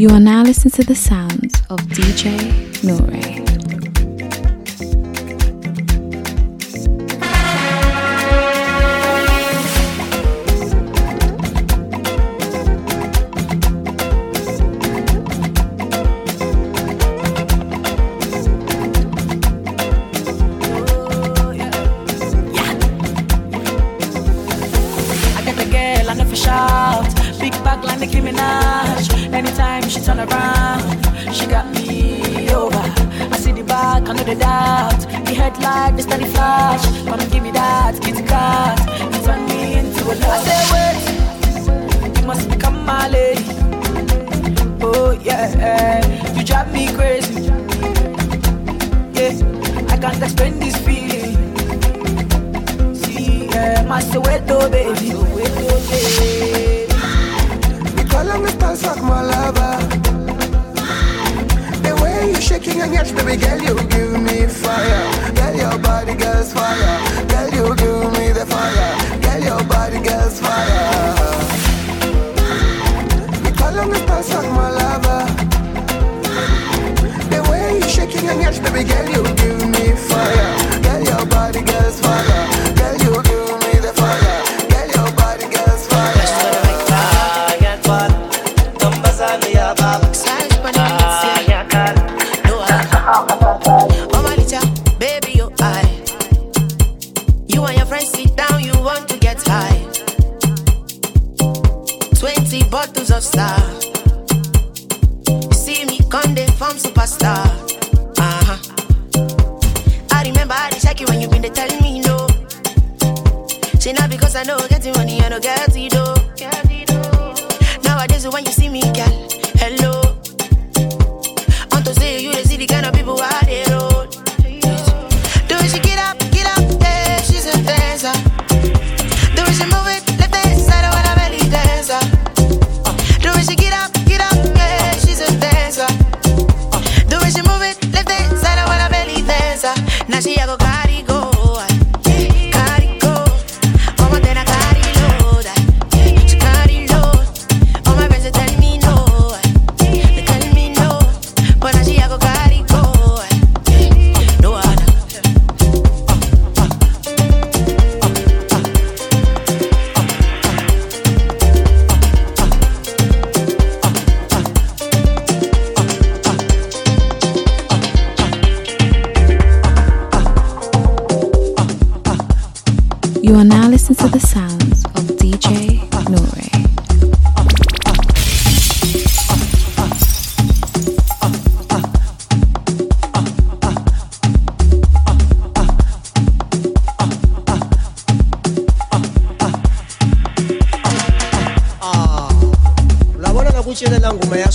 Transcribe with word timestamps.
You 0.00 0.08
are 0.08 0.18
now 0.18 0.42
listening 0.44 0.72
to 0.76 0.84
the 0.84 0.94
sounds 0.94 1.60
of 1.68 1.78
DJ 1.80 2.82
Nore. 2.82 3.39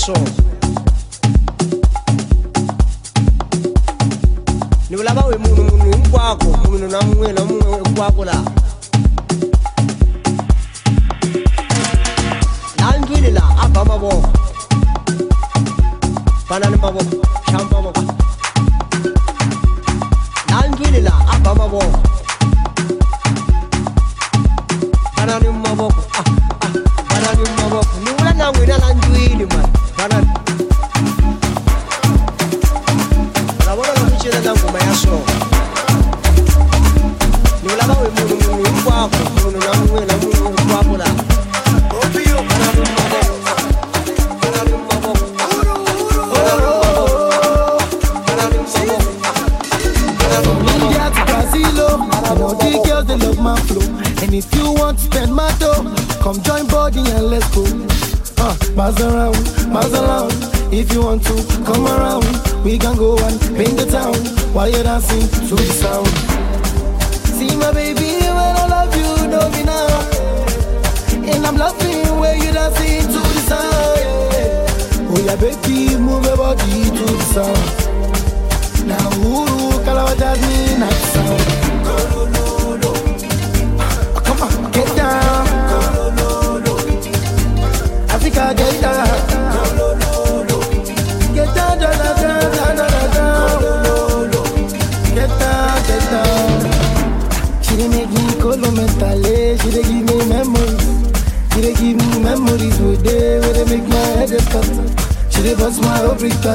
soul 0.06 0.28
ni 4.90 4.96
vulava 4.98 5.22
we 5.30 5.38
munhu 5.38 5.64
munhu 5.70 5.92
hinkwako 5.92 6.50
munhu 6.70 6.88
na 6.94 7.00
mun'we 7.02 7.34
na 7.34 7.42
mun'we 7.46 7.78
hinkwako 7.84 8.26
laha 8.26 8.44
laha 12.78 12.98
ndlwini 12.98 13.32
laha 13.38 13.52
a 13.64 13.68
ba 13.68 13.86
mavoko 13.86 14.30
fana 16.48 16.70
ni 16.70 16.78
mavoko 16.78 17.16
xamba 17.46 17.82
mavoko 17.82 17.95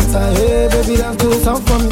brick 0.00 0.12
tata. 0.12 0.34
Hey, 0.34 0.68
baby, 0.68 0.96
to 0.96 1.28
the 1.28 1.40
sound 1.42 1.66
for 1.66 1.78
me. 1.78 1.89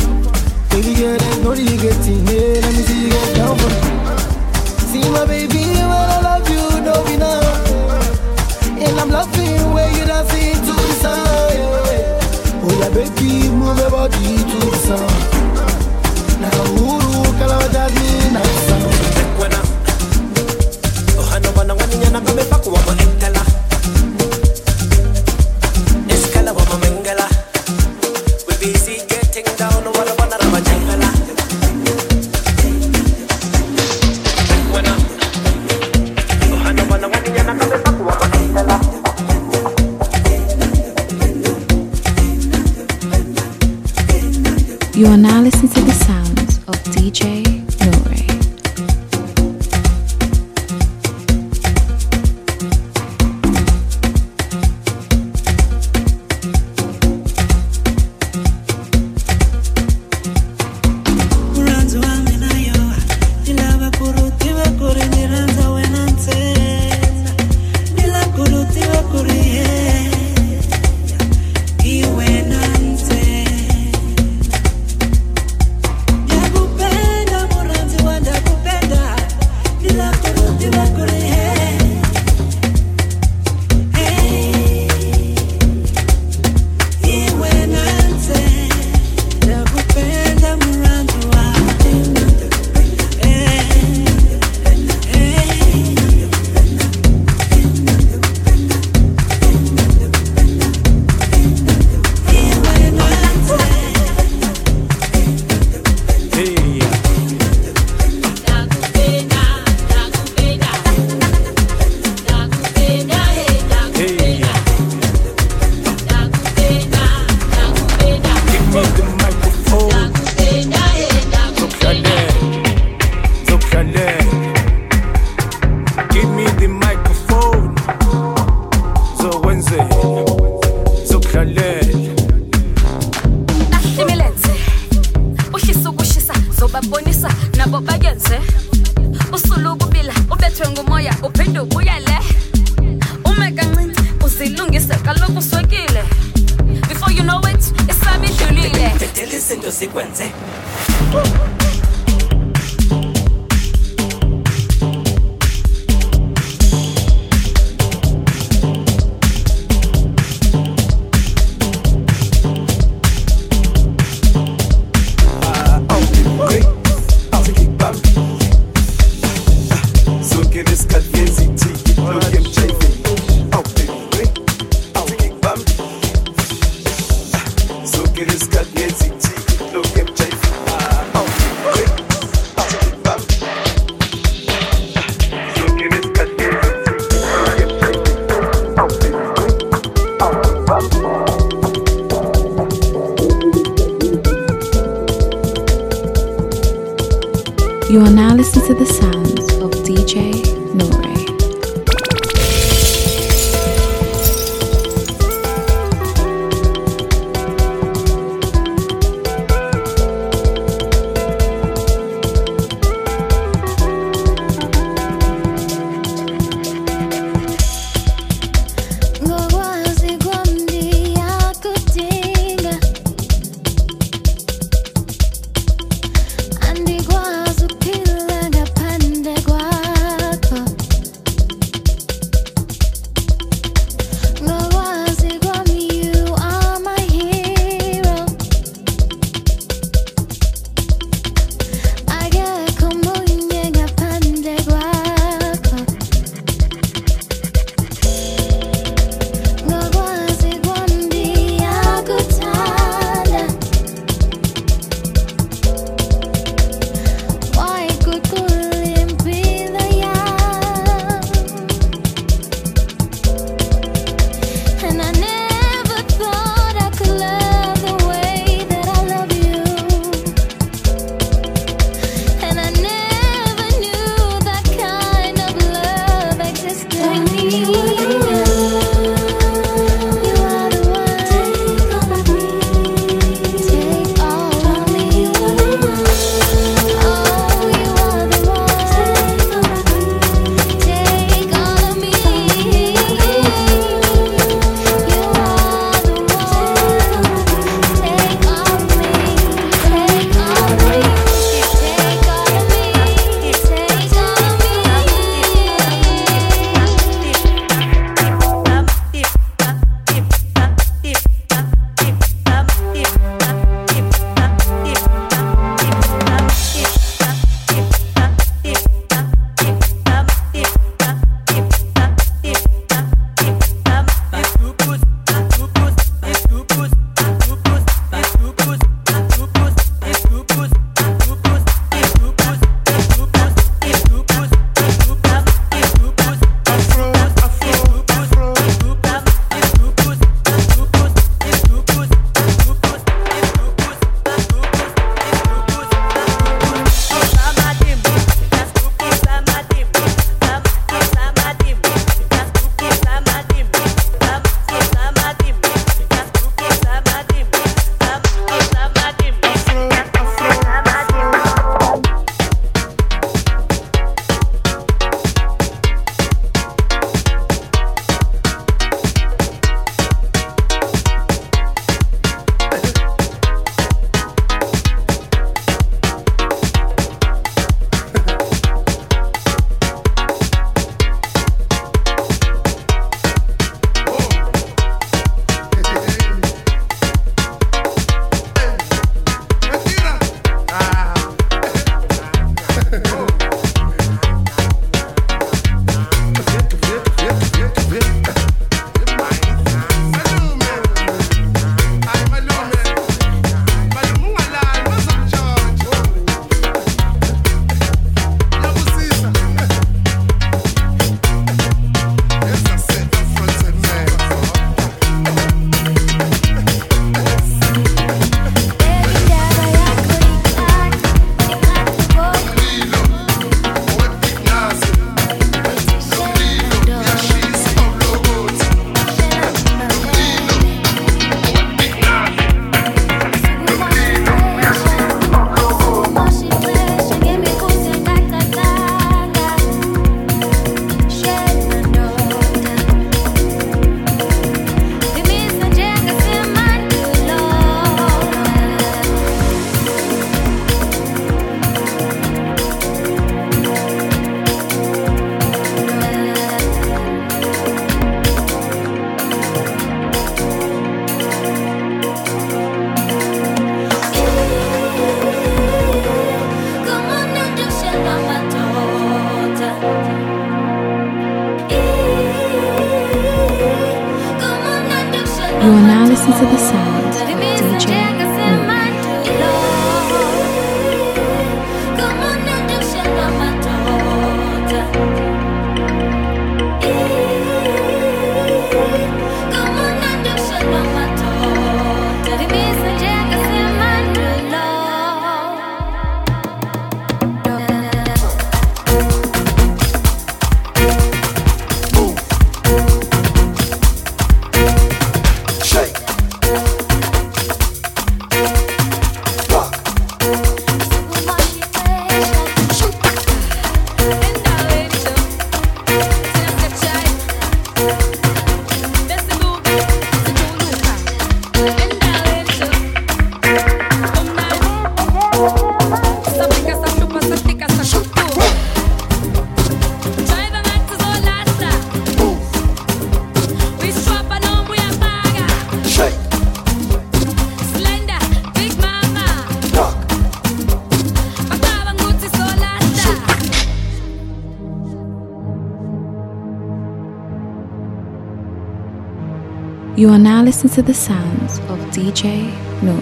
You 549.99 550.11
are 550.11 550.19
now 550.19 550.45
listening 550.45 550.73
to 550.75 550.83
the 550.83 550.95
sounds 550.95 551.59
of 551.67 551.79
DJ 551.91 552.55
Nore. 552.87 552.95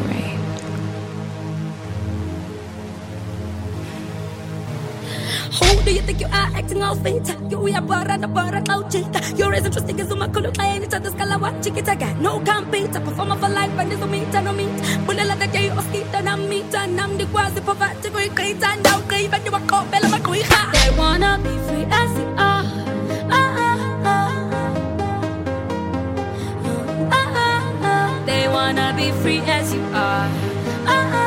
Who 5.61 5.83
do 5.85 5.93
you 5.93 6.01
think 6.01 6.21
you 6.21 6.27
are 6.29 6.49
acting 6.57 6.83
all 6.83 6.97
fit? 6.97 7.29
You 7.51 7.69
are 7.75 7.83
bara 7.83 8.17
na 8.17 8.27
bara 8.27 8.63
clouchita. 8.63 9.37
You're 9.39 9.53
as 9.53 9.67
interesting 9.67 10.01
as 10.01 10.11
uma 10.11 10.27
kulu 10.29 10.57
kaya 10.57 10.81
ni 10.81 10.87
tada 10.87 11.13
skala 11.13 11.39
wa 11.39 11.53
chikita 11.61 12.01
ga. 12.01 12.15
No 12.15 12.41
compete, 12.41 12.97
performer 13.05 13.37
for 13.37 13.51
life 13.51 13.77
and 13.77 13.93
this 13.93 14.01
meet 14.09 14.33
no 14.33 14.53
meet. 14.55 14.73
Bunala 15.05 15.37
da 15.39 15.47
jay 15.53 15.69
oskita 15.69 16.25
na 16.25 16.37
meet 16.37 16.73
nam 16.97 17.19
di 17.19 17.27
kwazi 17.27 17.61
povati 17.61 18.09
ko 18.09 18.25
ikita 18.25 18.83
now 18.83 19.03
kay 19.07 19.29
ba 19.29 19.39
di 19.39 19.51
wa 19.51 19.61
ko 19.69 19.85
bela 19.91 20.09
ma 20.09 20.19
kui 20.19 20.41
ha. 20.49 20.71
They 20.73 20.97
wanna 20.97 21.37
be 21.45 21.53
free 21.69 21.85
as 21.93 22.17
wanna 28.67 28.93
be 28.97 29.13
free 29.23 29.39
as 29.47 29.73
you 29.73 29.81
are. 29.95 30.29
Ah, 30.91 31.19
ah, 31.19 31.26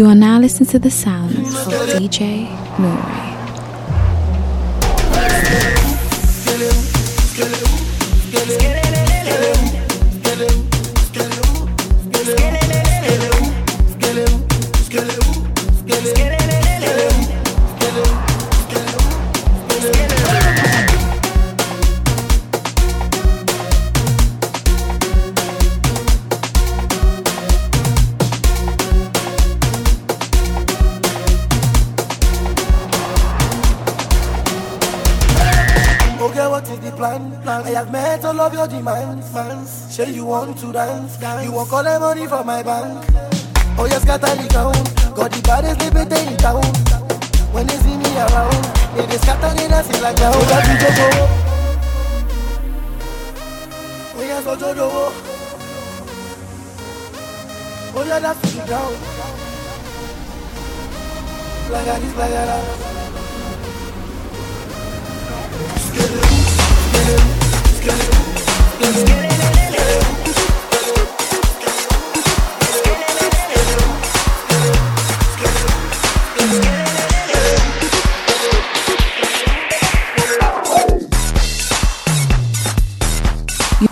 You 0.00 0.06
are 0.06 0.14
now 0.14 0.40
listening 0.40 0.70
to 0.70 0.78
the 0.78 0.90
sounds 0.90 1.36
of 1.36 1.74
DJ 2.00 2.48
Nore. 2.78 3.29
The 37.00 37.06
plan? 37.06 37.64
I 37.64 37.70
have 37.70 37.90
met 37.90 38.24
all 38.24 38.40
of 38.40 38.52
your 38.52 38.66
demands. 38.68 39.32
Mans. 39.32 39.70
Say 39.70 40.12
you 40.12 40.24
want 40.26 40.58
to 40.58 40.72
dance. 40.72 41.18
You 41.44 41.52
want 41.52 41.72
all 41.72 41.82
the 41.82 41.98
money 41.98 42.26
from 42.26 42.46
my 42.46 42.62
bank. 42.62 43.04
Oh, 43.78 43.86
yes, 43.86 44.04
got 44.04 44.20
the 44.20 44.48
town. 44.48 44.72
Got 45.14 45.32
the 45.32 45.40
baddest 45.42 45.80
liberty 45.80 46.20
in 46.26 46.36
town. 46.36 46.62
When 47.52 47.66
they 47.66 47.76
see 47.76 47.96
me 47.96 48.16
around, 48.16 48.64
they 48.96 49.06
just 49.06 49.22
scatter 49.22 49.54
they 49.56 49.68
dance 49.68 49.88
like 50.00 50.16
that. 50.16 50.34
Oh, 50.34 50.40
the 50.40 50.90
go. 50.96 51.08
Oh, 54.16 54.22
yes, 54.22 54.44
Jojo. 54.44 54.88
Oh, 57.92 58.04
yeah, 58.06 58.20
that's 58.20 58.40
the 58.54 58.66
ground. 58.66 58.96
Like 61.70 62.00
this, 62.00 62.16
like 62.16 62.30
that. 62.30 62.90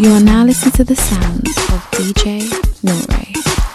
You 0.00 0.12
are 0.12 0.20
now 0.20 0.44
listening 0.44 0.72
to 0.72 0.84
the 0.84 0.94
sounds 0.94 1.56
of 1.72 1.80
DJ 1.90 2.46
Nore. 2.84 3.67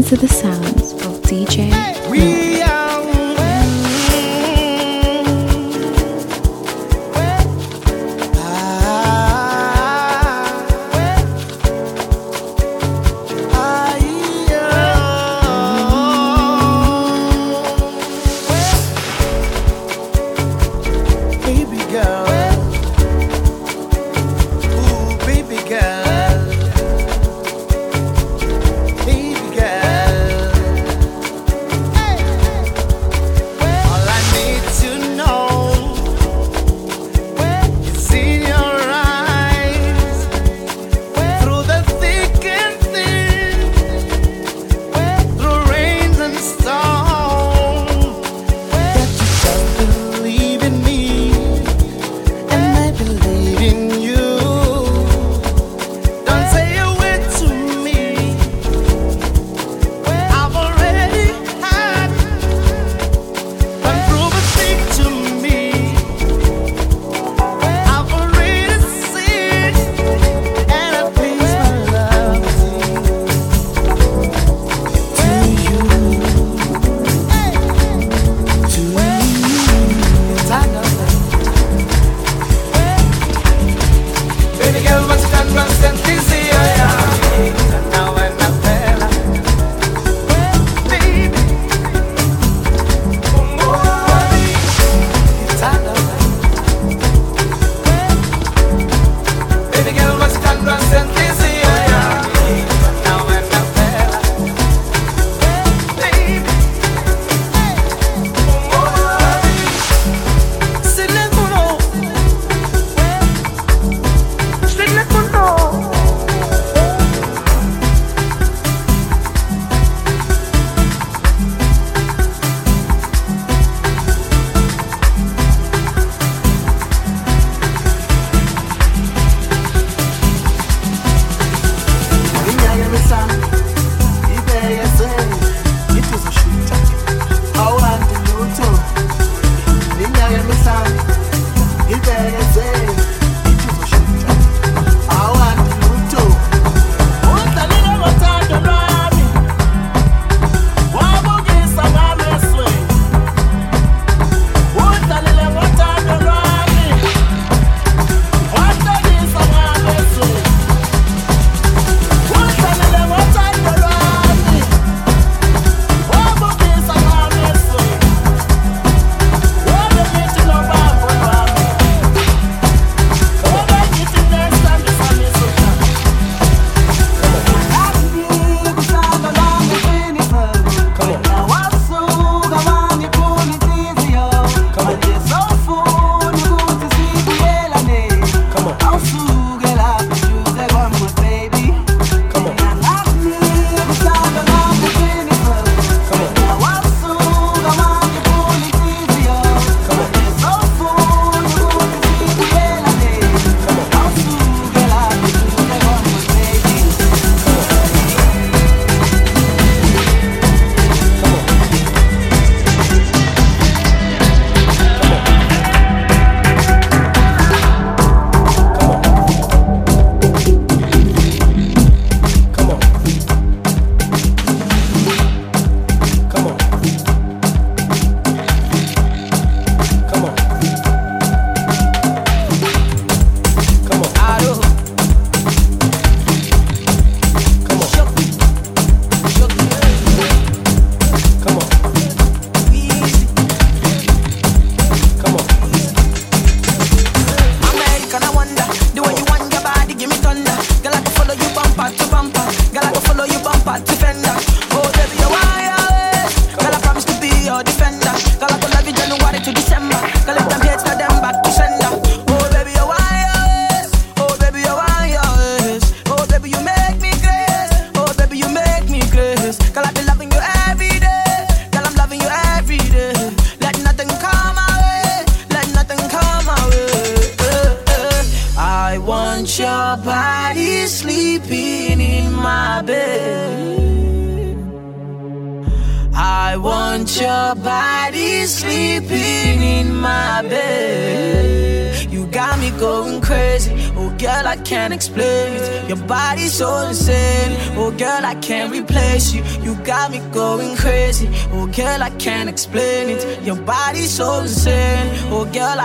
Listening 0.00 0.18
to 0.18 0.26
the 0.26 0.32
sounds 0.32 0.59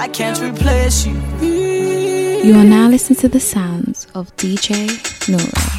I 0.05 0.07
can't 0.09 0.39
replace 0.39 1.07
you. 1.07 1.15
You 1.41 2.53
are 2.59 2.63
now 2.63 2.87
listening 2.87 3.17
to 3.21 3.27
the 3.27 3.39
sounds 3.39 4.05
of 4.13 4.29
DJ 4.37 4.87
Nore. 5.27 5.74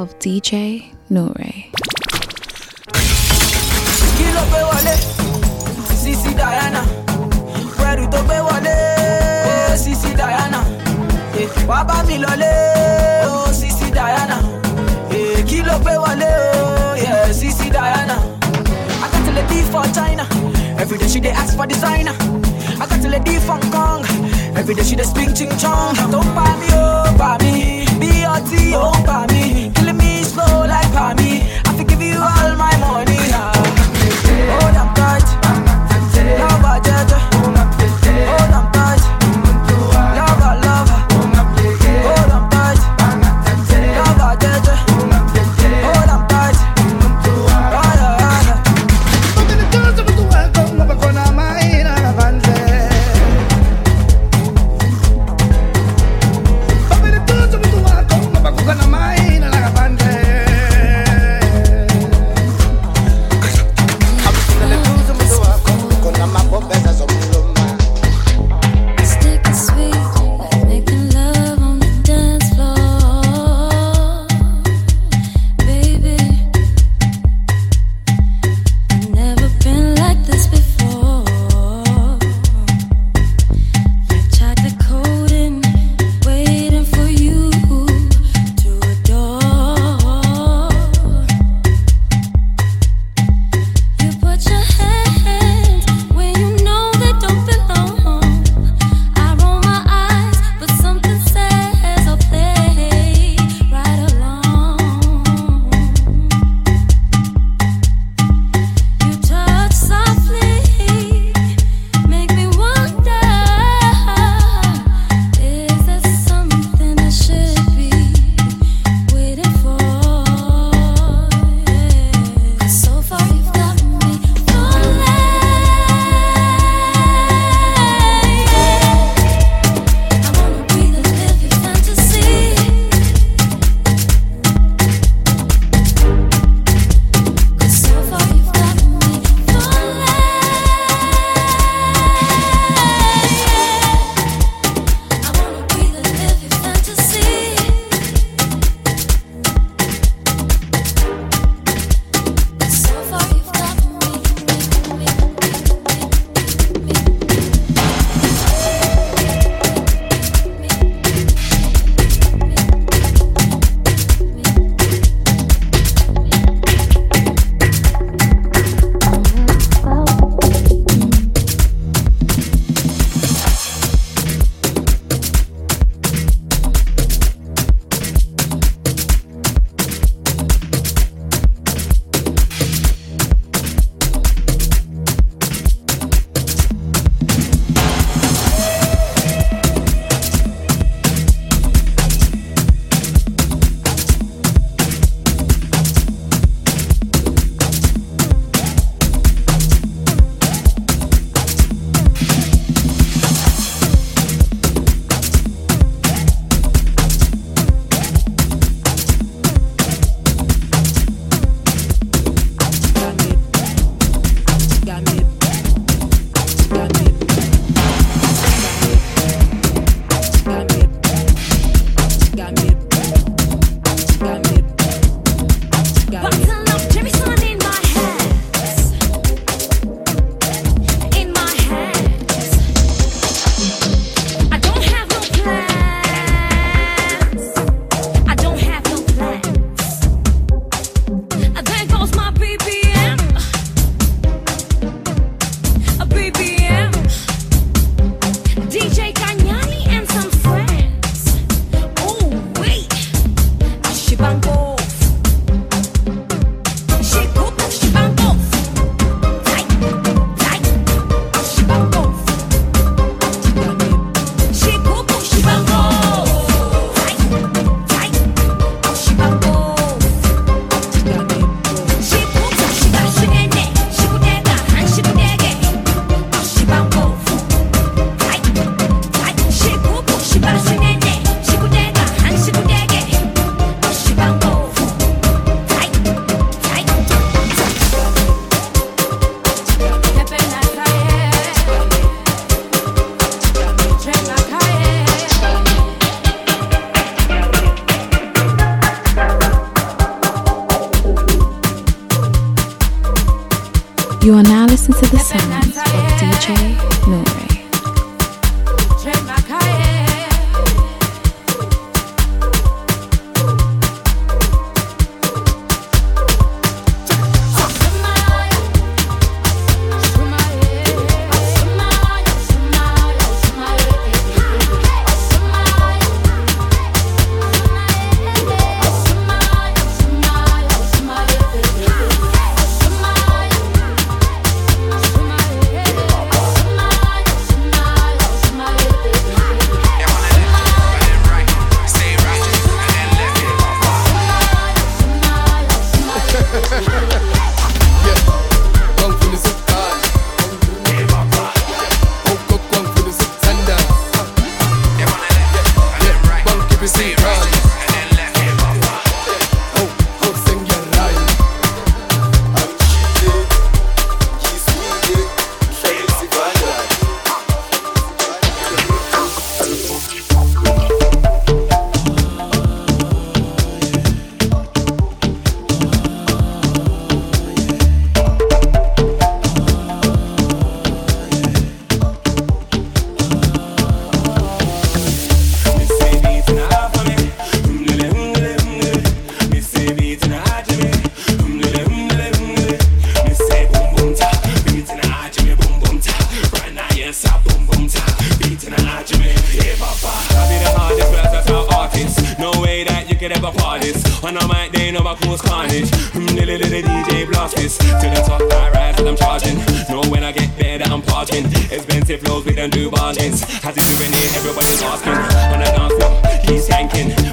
Of 0.00 0.18
DJ 0.18 0.94
Nore. 1.10 1.79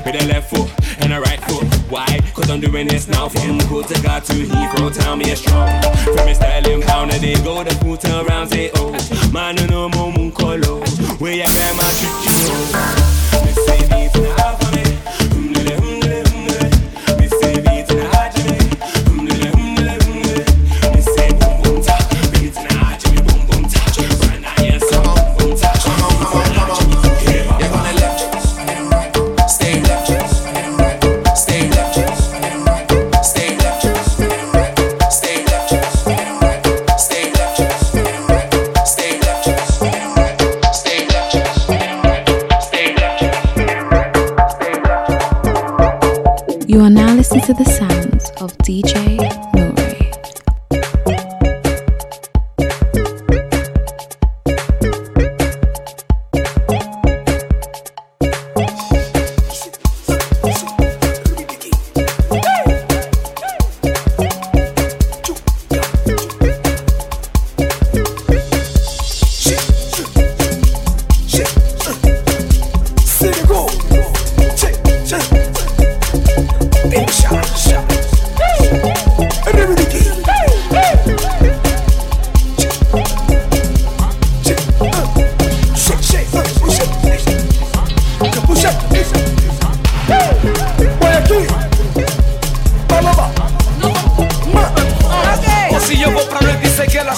With 0.07 0.23
a 0.23 0.27
left 0.27 0.49
foot 0.55 0.71
and 1.03 1.11
a 1.11 1.19
right 1.19 1.41
foot. 1.41 1.65
Why? 1.91 2.07
Cause 2.33 2.49
I'm 2.49 2.61
doing 2.61 2.87
this 2.87 3.09
now 3.09 3.27
for 3.27 3.41
him. 3.41 3.59
To 3.59 4.01
God 4.01 4.23
to 4.23 4.33
Heathrow, 4.33 4.97
tell 4.97 5.17
me 5.17 5.25
it's 5.25 5.41
strong. 5.41 5.67
From 6.15 6.25
his 6.25 6.37
styling 6.37 6.81
counter, 6.81 7.17
they 7.17 7.33
go 7.43 7.61
the 7.61 7.75
foot 7.75 8.05
around, 8.05 8.47
say, 8.47 8.71
oh. 8.75 8.91
Man, 9.33 9.55
no 9.67 9.89
more 9.89 10.13
moon 10.13 10.31
color. 10.31 10.79
Where 11.19 11.33
your 11.33 11.47
grandma 11.47 11.83
treat 11.99 12.23
you. 12.23 12.37
Let's 12.71 13.16
DJ 48.67 49.06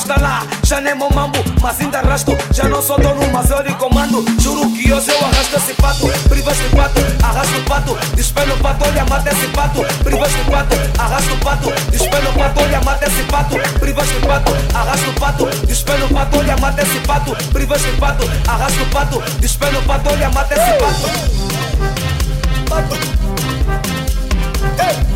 lá 0.07 0.43
Já 0.63 0.79
nem 0.81 0.95
meu 0.95 1.09
mambo, 1.09 1.43
mas 1.61 1.79
ainda 1.79 1.99
arrasto 1.99 2.37
Já 2.51 2.67
não 2.67 2.81
sou 2.81 2.99
dono, 2.99 3.27
mas 3.31 3.49
eu 3.49 3.61
lhe 3.61 3.73
comando. 3.73 4.23
Juro 4.39 4.71
que 4.71 4.91
hoje 4.91 5.09
eu 5.11 5.25
arrasto 5.25 5.57
esse 5.57 5.73
pato. 5.73 6.07
Privas 6.29 6.57
de 6.57 6.63
pato, 6.75 7.01
arrasto 7.23 7.57
o 7.57 7.63
pato. 7.63 7.97
Despelo 8.15 8.53
o 8.53 8.57
pato, 8.57 8.85
olha, 8.85 9.05
mata 9.05 9.29
esse 9.29 9.47
pato. 9.47 9.81
Privas 10.03 10.31
de 10.31 10.51
pato, 10.51 10.75
arrasto 10.99 11.33
o 11.33 11.37
pato. 11.37 11.71
Despelo 11.91 12.29
o 12.29 12.33
pato, 12.33 12.61
olha, 12.61 12.81
mata 12.81 13.05
esse 13.05 13.23
pato. 13.23 13.55
Privas 13.79 14.07
de 14.07 14.19
pato, 14.27 14.51
arrasto 14.73 15.09
o 15.09 15.13
pato. 15.13 15.45
Despelo 15.65 16.05
o 16.05 16.13
pato, 16.13 16.37
olha, 16.37 16.57
mata 16.57 16.81
esse 16.81 16.99
pato. 17.01 17.35
Privas 17.51 17.81
de 17.81 17.91
pato, 17.93 18.29
arrasto 18.47 18.83
o 18.83 18.85
pato. 18.87 19.21
Despelo 19.39 19.79
o 19.79 19.83
pato, 19.83 20.09
olha, 20.09 20.29
mata 20.29 20.53
esse 20.53 20.73
pato. 20.79 21.09
Pato. 22.69 22.95
Ei, 24.81 25.09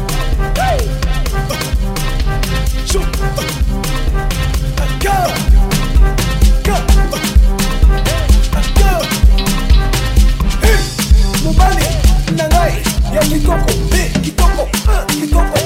mobali 11.43 11.85
na 12.37 12.47
ngai 12.47 12.73
ya 13.15 13.21
kitoko 13.21 13.73
kitoko 14.21 14.69
kitoko 15.07 15.57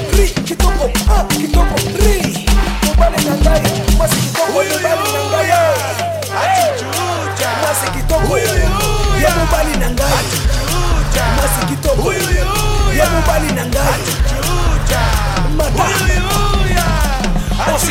kitoko 0.45 0.89
kitoko 1.27 1.75
mobali 2.85 3.17
na 3.25 3.35
ngai 3.37 3.61
mwasi 3.97 4.15
kitoko 4.15 4.63
mwasi 7.61 7.91
kitoko 7.91 8.37
ya 9.23 9.35
mobali 9.35 9.77
na 9.79 9.91
ngai 9.91 10.25
mwasi 11.35 11.65
kitoko 11.69 12.13
ya 12.97 13.09
mobali 13.09 13.51
na 13.53 13.65
ngai 13.65 14.01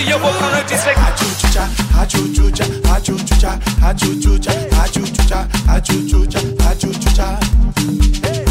여보로는 0.09 0.67
지색 0.67 0.97
아주주자 0.97 1.69
아주주자 1.95 2.65
아주주자 2.89 3.59
아주주자 3.83 4.53
아주주자 4.79 5.49
아주주자 5.69 6.49
아주주자 6.65 7.39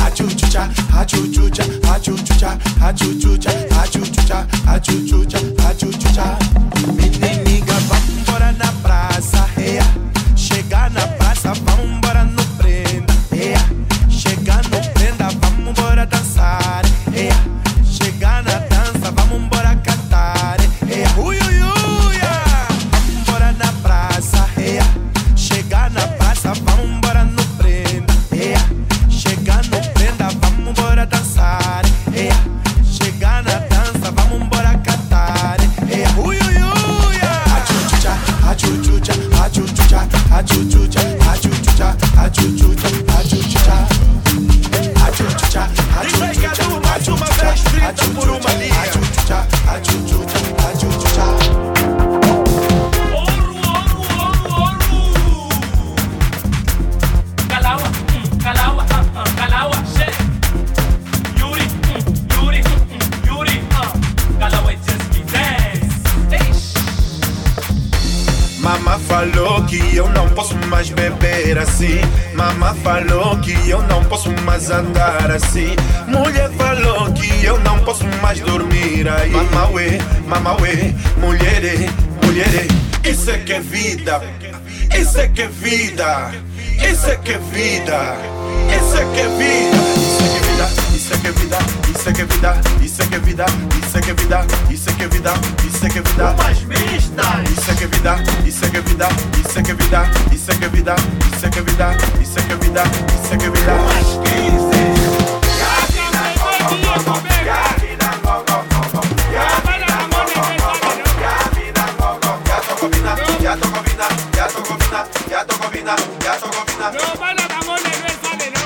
아주주자 0.03 0.70
아주주자 0.95 1.64
아주주자 1.88 2.60
아주주자 2.82 3.49
아주주자 3.72 4.47
아주주자 4.68 5.39
아주주자 5.66 6.45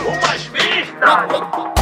Umas 0.05 0.47
pistas! 0.47 1.78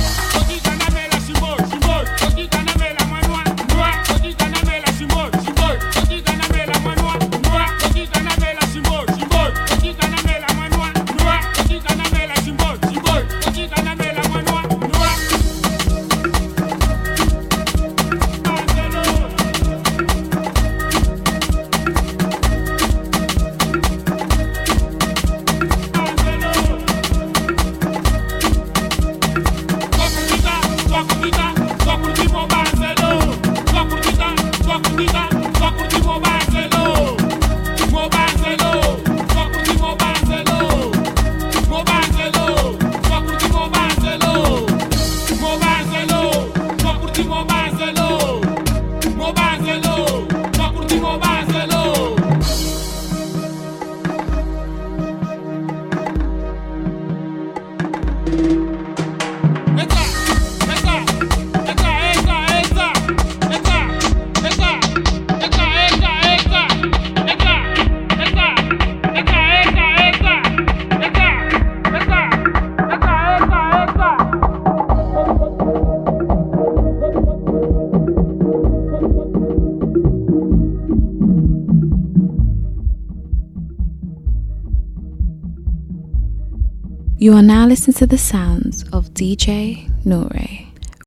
You 87.27 87.33
are 87.33 87.43
now 87.43 87.67
listening 87.67 87.95
to 87.95 88.07
the 88.07 88.17
sounds 88.17 88.83
of 88.93 89.09
DJ 89.13 89.91
Nore. 90.05 90.56